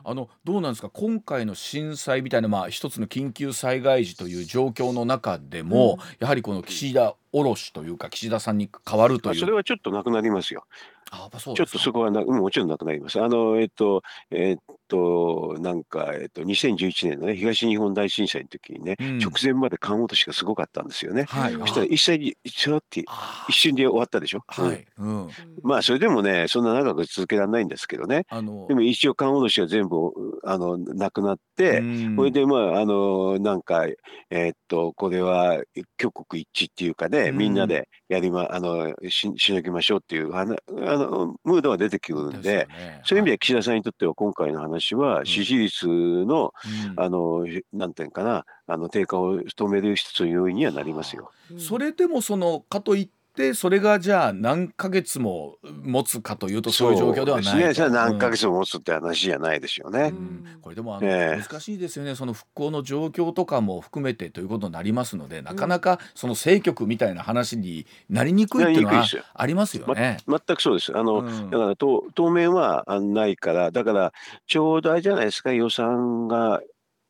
[0.06, 0.90] あのどうなんですか？
[0.90, 10.65] 今回の震災みたいな、まあ、一つの緊急災害時という状況の中でも、うん、やはりこの岸田卸というか岸田さんに変わるというそれはちょっとなくなりますよ。
[11.13, 13.22] あちょっとそこはな、もちろんなくなります。
[13.22, 21.26] あの、えっと、えっと、なんか、えっと、2011年のね、東日本大震災の時にね、うん、直前まで缶落としがすごかったんですよね。
[21.26, 23.02] はい、そしたら一切ちょって
[23.48, 24.39] 一瞬で終わったでしょ？
[24.48, 24.86] はい。
[24.98, 25.30] うん、
[25.62, 28.26] まあ、それでもね、そんな長く続けられないんですけどね。
[28.30, 30.12] あのでも一応缶落としが全部、
[30.43, 31.84] あの、なくなって、
[32.15, 33.86] それで、まあ、あの、なんか、
[34.32, 35.62] えっと、これは、
[36.00, 46.54] 挙国一致っていうかね、みんなでやりま、あの、ししのぎましょうっていう、あの、のムードが出てくるんで、ね、そういう意味で岸田さんにとっては今回の話は支持率の、
[46.90, 51.32] うん、あのなんていうかなあの低下を止める一つの要因にはなりますよ。
[51.58, 57.89] それでもそのかといってでそれがじゃあ何ヶ月も持つかというとそういう状況ではないですね。
[57.89, 60.12] 何ヶ月も持つって話じゃないですよね。
[60.13, 62.13] うん、これでもあの、えー、難しいですよね。
[62.13, 70.17] その復興の状況とかも含めてということになりますので、なかなかその政局みたいな話になりにくいっていうのはありますよね。
[70.28, 70.96] ま、全くそうです。
[70.96, 74.13] あの、うん、だから当当面はないから、だから
[74.46, 76.62] ちょうどあれじゃないですか予算が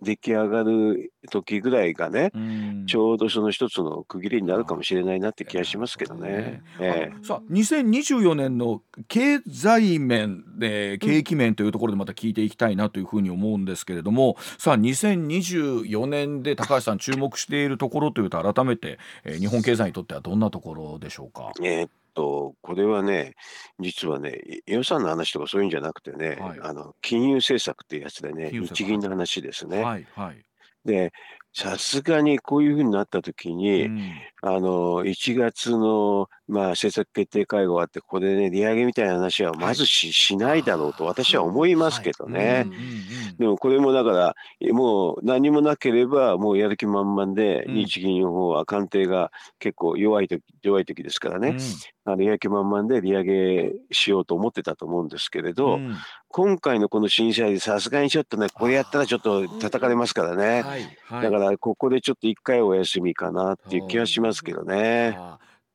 [0.04, 6.62] 出来上がる時ぐらいがね、うん、ちょうどその一つの区切りになるかもしれないなって気がしますけどね。
[6.80, 21.52] ええ、さあ2024年の経済面で景気面というところでまた聞いていきたいなというふうに思うんですけれども、うん、さあ2024年で高橋さん注目しているところというと改めて、えー、日本経済にとってはどんなところでしょうか？
[21.62, 23.34] えーと、これはね、
[23.80, 29.34] 実はね、予算の話とかそういうんじゃなくてね、はい、あの金融政策っていうやつでね、日銀の話。
[29.42, 29.84] ですね。
[29.84, 30.46] はいはい、
[30.86, 31.12] で、
[31.54, 34.12] さすがにこういうふうになったときに、うん、
[34.46, 42.66] あの、1月の、まあ、政策決定会合があって、ここでね、利上げみたいな話はまずしはい、しないだろうと私は思いますけどね。
[43.40, 44.36] でもこれもだから、
[44.74, 51.56] もう何もなければ、もうやる気満々で、日銀の方は官邸が結構弱い時、弱い時ですからね、
[52.06, 55.96] うん、あのやる気満々で利上げしようと思ってたと思うんですけれど、うん、
[56.28, 60.64] 今回のこの震災でさすがにちょっとね、これやったらちょっと叩かれますからね。
[61.10, 65.18] だからここでちょっと一回お休みかなっていう気はしますけどね。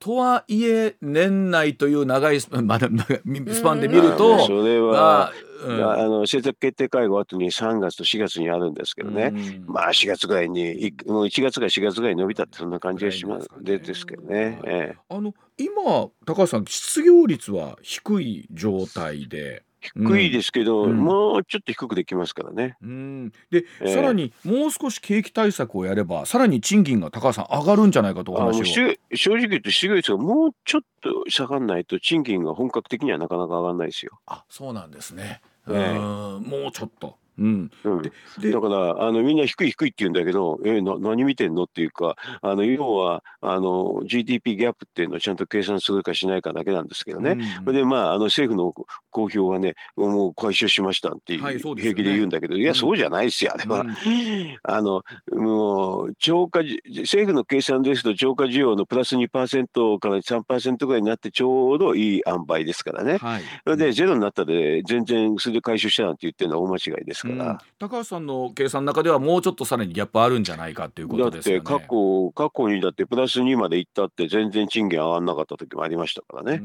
[0.01, 5.33] とはいえ年内という長いスパンで見ると、それは、
[5.66, 14.61] うん、あの政策決定会合後に3月と4月にあるんですけどね、うん、まあ4月ぐらいにもう1月か4月ぐらいに伸びたってそんな感じがしますでですけどね。
[14.64, 19.64] ええ、あの今高橋さん失業率は低い状態で。
[19.80, 22.76] 低いですけど、うん、もうちょっと低くできますからね。
[22.82, 34.18] うんで、えー、さらにもう少し景気対策をやればさらに賃金が高橋さん上がるんじゃないかとお話を正直言って失業率がもうちょっと下がらないと賃金が本格的にはなかなか上がらないですよ。
[34.26, 35.40] あそうなんですね。
[35.68, 37.16] えー、もうちょっと。
[37.38, 48.72] うん、うん、だからあのみんな低い低いって言うんだけど、えー、な何見てんのっていうかあの要はあの GDP ギャップっていうのをちゃんと計算するかしないかだけなんですけどね、うん、でまああの政府の
[49.11, 53.94] 公表はねもう回収しましたっていう、平気で言うんだけど、いやそうじゃないですよあれは、うん、
[54.62, 71.64] あのもう超過政府の計算ですと超過需要のプラス2%から3%ぐらいになってちょうどいい塩梅ですからね、はい、でゼロになったで全然それで回収したなんて言ってるのは大間違いですから、高橋さんの計算の中ではもうちょっとさらにギャップあるんじゃないかっていうことですよね。
[71.64, 76.62] だって過去過去にだってプラス2までいったって全然賃金上がらなかった時もありましたからね。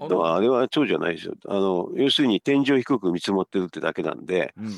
[0.00, 1.34] だからあれはそうじゃないですよ。
[1.46, 4.70] あの要するに天井低く見積もってるってだけなんで、うん、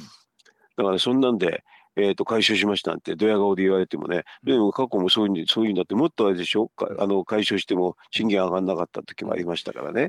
[0.76, 1.62] だからそんなんで
[1.96, 10.08] えー、と回収しましたってドヤ顔で言われてもね、でも過去もそういうにそういうんだってもっとあれでしょあの回収しても賃金上がらなかった時もありましたからね。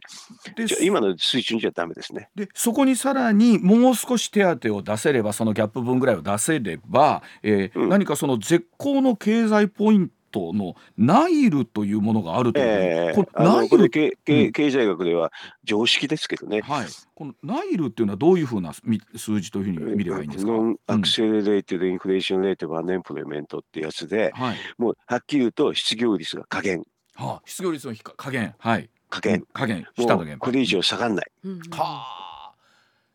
[0.56, 2.30] で今の水準じゃダメですね。
[2.36, 15.32] でそこにさらにもう少し手当を出せればそのギャップ分ぐらいを出せれば、えー、うん、何かその絶好の経済ポイントトの NAIRU というものがあるという、えー、これ NAIRU経経経済学では
[15.63, 18.74] 常識ですけどね、はい、この NAIRU っていうのはどういうふうな
[19.15, 26.84] 数字というふうに見ればいいんですか、 Non-Accelerating Inflation Rate of Unemployment ってやつで、はい、もうはっきり言うと失業率が下限。
[27.15, 28.89] はあ、失業率の加減はい。
[29.10, 31.26] 加減加減下の減これ以上下がらない。
[31.69, 32.24] はあ。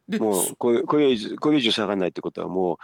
[0.09, 2.77] でもうこれこれこれ以上下がらないってことはもう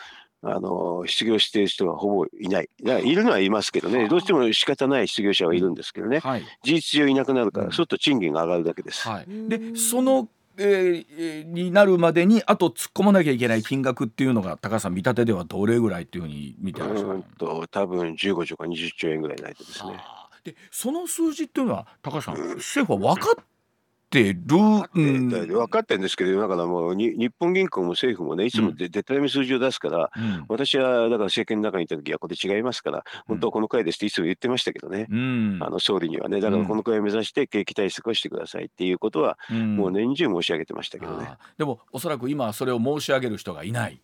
[0.46, 2.68] あの失業している人はほぼいない。
[2.82, 9.08] いるのはいますけどね、どうしても仕方ない失業者はいるんですけどね、はい、事実上いなくなるから、そうすると賃金が上がるだけです。
[9.08, 17.24] はい、でそのえー、になるまでにあと突っ込まなきゃいけない金額っていうのが高橋さん見立てではどれぐらいっていうふうに見てらっしゃる？
[17.38, 19.98] と多分15兆か20兆円ぐらいないとですね。
[20.44, 23.44] でその数字っていうのは高橋さん、政府は分かっ
[24.14, 24.38] てる、
[24.94, 41.32] うん、分かってるんですけどだからもう日本銀行も政府もねいつもで、たらめ数字を出すから、うん、私はだから政権の中にいた時はこれ違いますから、本当はこのくらいですっていつも言ってましたけどね、うん、あの総理にはねだからこのくらい目指して景気対策をしてくださいっていうことは、もう年中申し上げてましたけどね。
[41.58, 44.00] でもおそらく今それを申し上げる人がいない。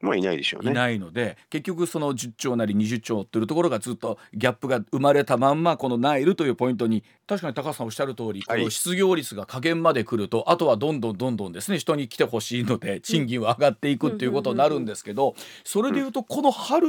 [0.00, 0.72] まあいないでしょうね。
[0.72, 16.86] いないので結局その10兆なり20兆っていうところがずっとギャップが生まれたまんまこのナイルというポイントに確かに高橋さんおっしゃる通り、この失業率が下限まで来るとあとはどんどんどんどんですね人に来てほしいので賃金は上がっていくっていうことになるんですけどそれでいうとこの春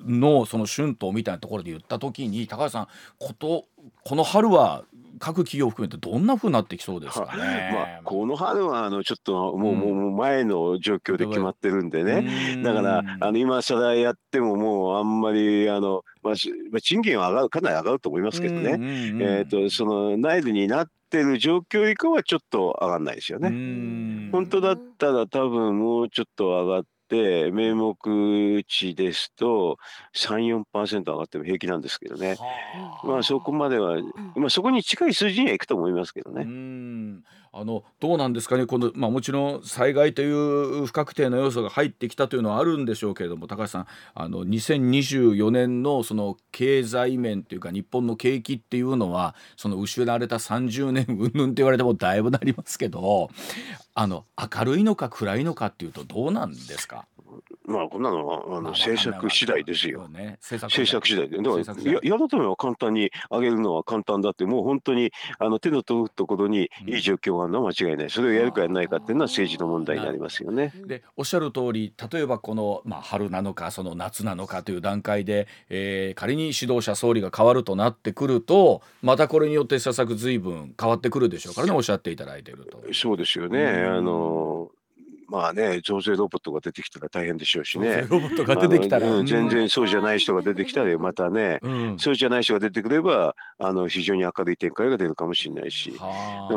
[0.00, 3.64] のその春闘みたいなところで言った時に高橋さんこと
[4.04, 4.84] この春は
[5.20, 7.70] 各企業含めてどんなふうになってきそうですかね。
[7.76, 18.78] まあ、この春はあのちょっともう,、もう前の状況で決まってるんでね、だからあの今更やってももうあんまりあの、まあ、賃金は上がるかなり上がると思いますけどね、
[19.20, 24.30] えーと、その内部になってる状況以下はちょっと上がんないですよね。
[24.32, 26.88] 本当だったら多分もうちょっと上がって、
[27.52, 29.78] 名目値ですと
[30.14, 32.36] 3、4%上がっても平気なんですけどね。
[33.04, 33.98] まあそこまでは、
[34.36, 36.44] まあそこに近い数字にはいくと思いますけどね。
[37.52, 53.30] あのどうなんですかねこの、まあ、もちろん災害という不確定な要素が入ってきたというのはあるんでしょうけれども高橋さんあの2024年のその経済面というか日本の景気っていうのはその失われた30年うんぬんって言われてもだいぶなりますけど
[53.94, 54.24] あの
[54.56, 57.06] 明るいのか暗いのかっていうとどうなんですか？
[57.66, 60.08] まあ、こんなのはあの政策次第ですよ。
[60.08, 61.36] ね、政策次第で。
[61.36, 68.10] だからや、やるためは簡単に上げるのは簡単だって、もう本当にあの手の届くところにいい状況があるのは間違いない。
[68.10, 70.72] それをやるかやらないかっていうのは政治の問題になりますよね。
[70.86, 82.82] で、おっしゃる通り、例えばこの、まあ、春なのか、その夏なのかという段階で、えー、仮に指導者総理が変わるとなってくると、またこれによって施策ずいぶん変わってくるでしょうからね、おっしゃっていただいていると。
[82.92, 83.66] そうですよね。
[83.66, 84.49] あの
[85.30, 88.04] まあね、増税ロボットが出てきたら大変でしょうしね。
[88.08, 96.04] ロボットが出てきたら、うん、全然そうじゃない人が出てきたら、またね、うん、そうじゃない人が出てくれば、あの非常に明るい展開が出るかもしれないし、だか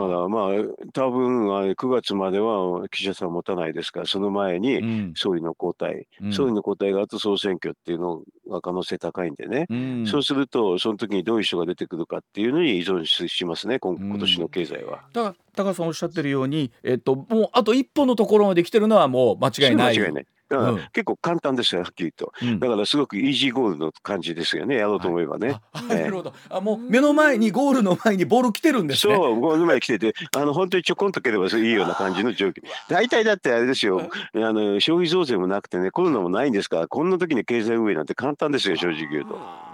[0.07, 0.49] らまあ、
[0.91, 9.67] 多分9月までは記者さん持たないですから、その前に総理の交代、うん、総理の交代があと総選挙っていうのが可能性高いんでね、
[10.05, 15.03] そうすると、その時にどういう人が出てくるかっていうのに依存しますね、今今年の経済は。
[15.13, 19.97] だから高さんおっしゃってるように、えっと、もうあと一歩のところまで来てるのはもう間違いない。
[19.97, 22.31] 間違いないだから結構簡単ですよ、はっきりと。
[22.59, 25.59] だからすごくイージーゴールの感じですよね、やろうと思えばね。
[25.87, 26.33] なるほど。
[26.49, 29.15] あ、もう目の前に、ゴールの前にボール来てるんですね。
[29.15, 32.61] そう、ゴールの前に来てて、あの、本当にちょこんとければいいような感じの状況。
[32.89, 39.72] 大体だってあれですよ、あの、消費増税もなくてね、コロナもないんですから、こんな時に経済運営なんて簡単ですよ、正直言うと。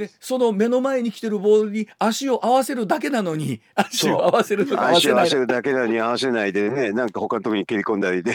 [0.00, 4.88] でその目の前に来てるボールに足を合わせるだけなのに足を合わせるとか。
[4.88, 8.32] 合わせない足を合わせるだけなのに合わせないでねなんか他のとこに蹴り込んだりで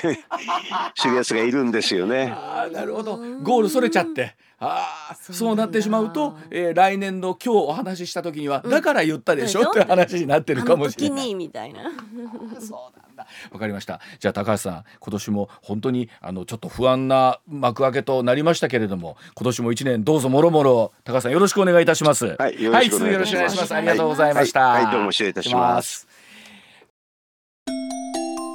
[0.95, 2.31] するやつがいるんですよね。
[2.35, 3.17] あなるほど。
[3.41, 4.35] ゴールそれちゃって。
[4.59, 11.33] ああそうなってしまうと、えー、来年の今日お話しした時には、うん、だから言ったでしょって話になってるかもしれない。
[11.35, 11.91] みたいな。
[12.61, 13.14] そうなんだ
[13.51, 13.99] わかりました。
[14.19, 22.35] じゃあ高橋さん今年も本当にあのちょっと不安な幕開けとなりましたけれども今年も一年どうぞもろもろ高橋さんよろしくお願いいたします。
[22.37, 26.07] はいよろしくお願いします、ありがとうございました、はい、はい、どうも失礼いたします。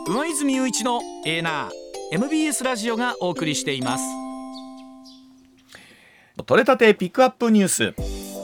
[0.06, 1.70] 上泉雄一のエーナー
[2.12, 4.04] MBS ラジオがお送りしています。
[6.46, 7.94] 取れたてピックアップニュース。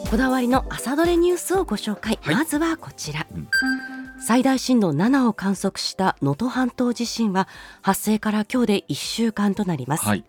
[0.08, 3.48] こだわりの朝どれニュースをご紹介、はい、まずはこちら、うん、
[4.18, 7.48] 最大震度7を観測した能登半島地震は
[7.82, 10.24] 発生から今日で1週間となります、はい、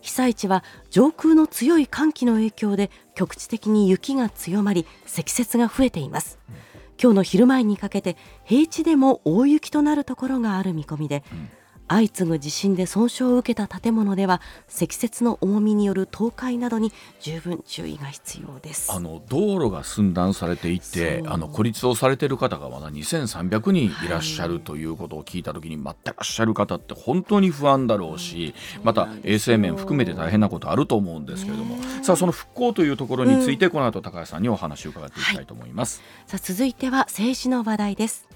[0.00, 6.54] 被災地は上空の強い寒気の影響で局地的に雪が強まり積雪が増えています、うん、
[7.00, 11.48] 今日の昼前にかけて平地でも大雪となるところがある見込みで、うん
[11.88, 18.90] 相次ぐ地震で損傷を受けた建物では積雪の重みによる倒壊などに十分注意が必要です。
[18.92, 38.28] あの道路が寸断されていてあの孤立をされている方がまだ2300人いらっしゃるということを聞いたときに、待ってらっしゃる方って本当に不安だろうし、また衛生面含めて大変なことあると思うんですけれども、さあその復興というところについて、この後高橋さんにお話を伺っていきたいと思います、はい、さあ続いては政治の話題です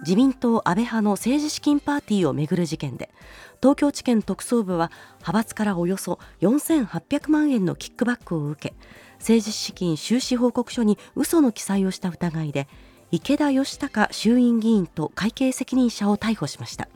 [0.00, 3.10] 自民党安倍派の政治資金パーティーをめぐる事件で
[3.60, 8.74] 東京地検特捜部は派閥からおよそ4800万円のキックバックを受け
[9.18, 12.68] 政治資金収支報告書に嘘の記載をした疑いで
[13.10, 16.88] 池田義孝衆院議員と会計責任者を逮捕しました。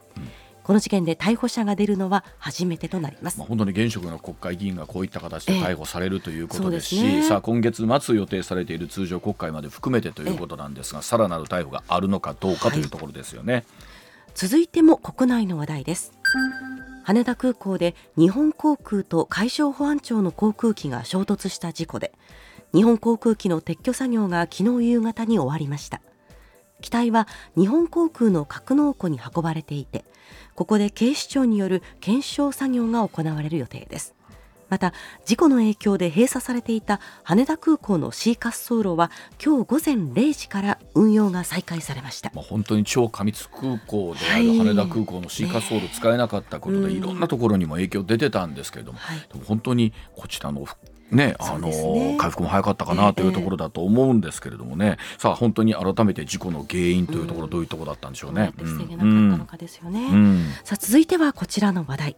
[0.70, 13.64] この事件で逮捕者が出るのは初めてとなります、まあ、本当に現職の国会議員がこういった形で逮捕されるということですし、えーすね、さあ今月末予定されている通常国会まで含めてということなんですが、さらなる逮捕があるのかどうかというところですよね、はい、
[14.36, 16.12] 続いても国内の話題です。
[17.02, 22.12] 羽田空港で日本航空と海上保安庁の航空機が衝突した事故で
[22.72, 26.00] 日本航空機の撤去作業が昨日夕方に終わりました。
[26.80, 30.04] 機体は日本航空の格納庫に運ばれていて
[30.54, 34.14] ここで警視庁による検証作業が行われる予定です。
[34.70, 34.94] また
[35.26, 39.10] 事故の影響で閉鎖されていた羽田空港の C 滑走路は
[39.44, 50.64] 今日午前0時から運用が再開されました、まあ、本当に超過密空港である羽田空港の C 滑走路使えなかったことで、いろんなところにも影響出てたんですけれども、はい、本当にこちらの
[51.10, 58.52] ね、あの、ね、回復も早かったかなというところだと思うんですけれどもね、えー、さあ本当に改めて事故の原因というところ、どういうところだったんでしょうね。
[58.56, 60.08] 防げなかったのかですよね。
[60.10, 62.16] うん、さあ続いてはこちらの話題。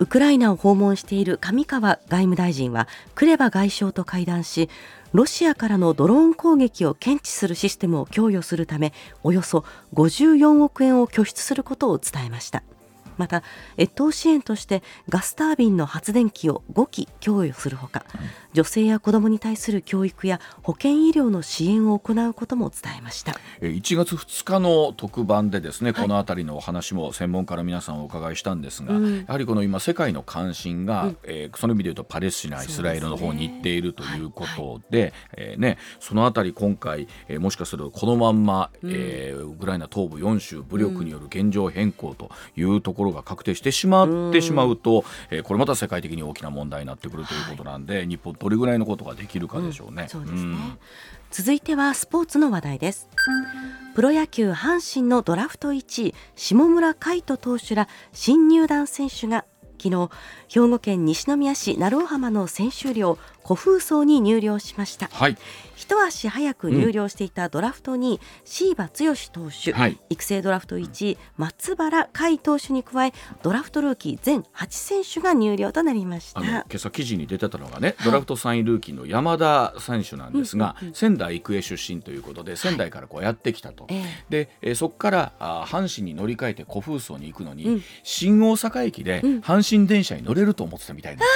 [0.00, 4.70] ウクライナを訪問している上川外務大臣はクレバ外相と会談し
[5.12, 12.62] ロシアからのドローン攻撃を検知するシステムを供与するためおよそ54億円を拠出することを伝えました
[13.20, 13.42] また
[13.76, 18.06] 越冬支援としてガスタービンの発電機を5機供与するほか、
[18.52, 23.36] 女性や子どもに対する教育や保健医療の支援を行うことも伝えました。
[23.60, 35.12] 1月2日の特番でですね、この辺りのお話も専門家の皆さんお伺いしたんですが、うん、やはりこの今世界の関心が、うん、えー、その意味でいうとパレスチナイスラエルの方に行っているということで、ね。
[35.36, 50.08] えーね、その辺り今回、えー、もしかするとこのまんま、うん、えー、ウクライナ東部4州武力による現状変更というところろが確定してしまってしまうと、えー、これまた世界的に大きな問題になってくるということなんで、はい、日本どれぐらいのことができるかでしょうね。
[50.14, 50.78] うん、うね
[51.30, 53.08] 続いてはスポーツの話題です。
[53.94, 59.44] プロ野球阪神のドラフト1位下村海斗投手ら新入団選手が
[59.78, 60.10] 昨日
[60.52, 65.36] 兵庫県西宮市鳴尾浜の選手寮古風荘に入寮しました、はい、
[65.76, 76.40] 一足早く入寮していたドラフトに、椎葉剛投手、はい、育成ドラフト1位松原海投手に加えドラフトルーキー全8選手が入寮となりました。
[76.42, 91.22] 今朝記事に出てたのがね、ドラフト3位ルーキーの山田選手なんですが、仙台育英出身ということで仙台からこうやってきたと、はい、で、えー、そこからあ阪神に乗り換えて古風荘に行くのに、うん、新大阪駅で阪神電車に乗れると思ってたみたいな。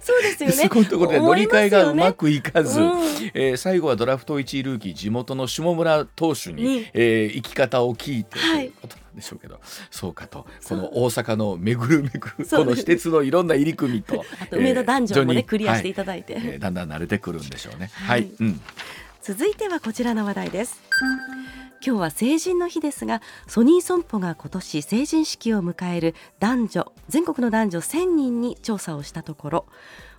[0.00, 0.54] そうですよね。
[0.54, 3.00] そこのところで乗り換えがうまくいかず、ねうん、
[3.34, 10.46] えー、最後はドラフト1位ルーキー地元の下村投手に、うえー、生き方を聞いてということなんでしょうけど、はい、そうかと。
[10.68, 17.90] この大阪のめぐるめぐるこの私鉄のいろんな入り組みと あと梅田男女もね、えー、クリアしていただいて、はい、えー、だんだん慣れてくるんでしょうね。
[17.92, 18.60] はい、はい、うん、
[19.22, 20.80] 続いてはこちらの話題です。
[21.86, 29.66] 今日は成人の日ですがソニー損保が今年成人式を迎える男女全国の男女1000人に調査をしたところ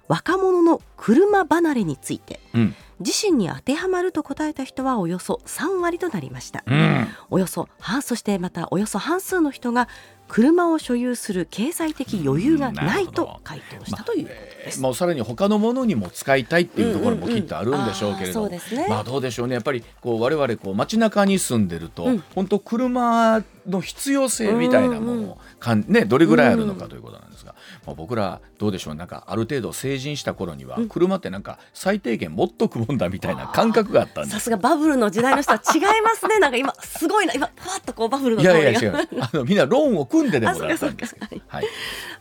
[0.07, 9.89] 若者の車離れについて、うん、自身に当てはまると答えた人はおよそ3割となりました、うん、およそ半そしてまたおよそ半数の人が
[10.27, 14.81] 車を所有する経済的余裕がないと回答したということです。
[14.81, 18.51] まあ、さらに他のものにも使いたいっていうところもきっとあるんでしょうけれども、
[18.89, 19.53] まあどうでしょうね。
[19.53, 27.55] やっぱりこう我々こう街中に住んでると、うん、本当車の必要性みたいなものをかん、ね、どれぐらいあるのかということなんですが、
[27.85, 28.95] まあ、僕らどうでしょう。
[28.95, 36.39] なんかある程度成人した頃には車ってなんか最低限持っとくもんだみたいな感覚があったんですさすがバブルの時代の人は違いますね。
[36.39, 37.33] なんか今すごいな。
[37.33, 39.07] 今ふわっとこうバブルのいやいや違う。
[39.19, 41.41] あのみんなローンを組んででもらったんですけど。
[41.47, 41.65] はい、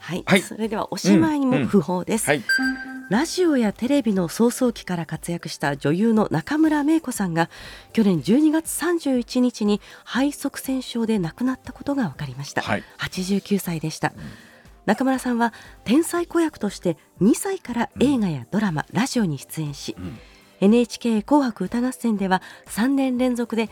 [0.01, 2.39] はい、はい、それではおしまいにも不法です、うん。
[2.39, 2.43] うん。
[2.43, 2.97] はい。
[3.09, 7.49] ラジオやテレビの創創期から活躍した女優の中村芽子さんが
[7.93, 14.23] 去年12月31日に肺塞栓症で亡くなったことが分かりました、はい、89歳でした、うん、
[14.87, 15.53] 中村さんは
[15.85, 20.19] 天才子役として2歳から映画やドラマ、うん、ラジオに出演し、うん、
[20.61, 23.71] NHK 紅白歌合戦では3年連続で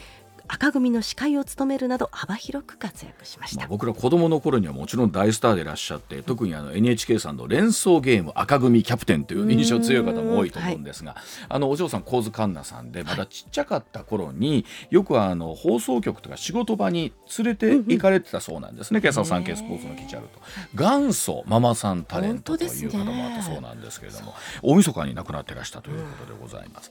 [0.48, 20.18] 赤組の司会を務めるなど幅広く活躍しました、まあ、僕ら子供の頃にはもちろん大スターでいらっしゃって特にあの NHK さんの連想ゲーム赤組キャプテンという印象強い方も多いと思うんですが、はい、あのお嬢さん神津環奈さんでまだちっちゃかった頃に、よくあの放送局とか仕事場に連れて行かれてたそうなんですね、今朝産経スポーツの記者。
[20.18, 20.40] あると
[20.74, 26.90] 元祖ママさんタレントという方もあったそうなんですけれども、大晦日に亡くなってらしたということでございます。